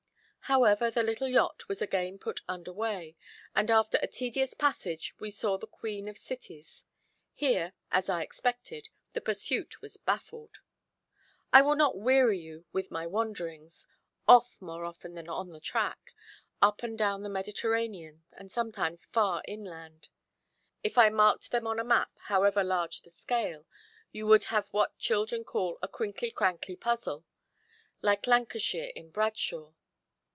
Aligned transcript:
However, 0.45 0.91
the 0.91 1.01
little 1.01 1.29
yacht 1.29 1.69
was 1.69 1.81
again 1.81 2.19
put 2.19 2.41
under 2.45 2.73
way, 2.73 3.15
and, 3.55 3.71
after 3.71 3.97
a 4.01 4.07
tedious 4.07 4.53
passage, 4.53 5.13
we 5.17 5.29
saw 5.29 5.57
the 5.57 5.65
Queen 5.65 6.09
of 6.09 6.17
cities. 6.17 6.83
Here, 7.33 7.71
as 7.89 8.09
I 8.09 8.21
expected, 8.21 8.89
the 9.13 9.21
pursuit 9.21 9.81
was 9.81 9.95
baffled. 9.95 10.57
I 11.53 11.61
will 11.61 11.77
not 11.77 11.97
weary 12.01 12.37
you 12.37 12.65
with 12.73 12.91
my 12.91 13.07
wanderings, 13.07 13.87
off 14.27 14.61
more 14.61 14.83
often 14.83 15.13
than 15.13 15.29
on 15.29 15.51
the 15.51 15.61
track, 15.61 16.13
up 16.61 16.83
and 16.83 16.97
down 16.97 17.23
the 17.23 17.29
Mediterranean, 17.29 18.25
and 18.33 18.51
sometimes 18.51 19.05
far 19.05 19.41
inland. 19.47 20.09
If 20.83 20.97
I 20.97 21.07
marked 21.07 21.51
them 21.51 21.65
on 21.65 21.79
a 21.79 21.85
map, 21.85 22.11
however 22.23 22.61
large 22.61 23.03
the 23.03 23.09
scale, 23.09 23.65
you 24.11 24.27
would 24.27 24.43
have 24.45 24.67
what 24.73 24.97
children 24.97 25.45
call 25.45 25.79
a 25.81 25.87
crinkly 25.87 26.29
crankly 26.29 26.75
puzzle, 26.75 27.23
like 28.01 28.27
Lancashire 28.27 28.91
in 28.97 29.11
Bradshaw. 29.11 29.71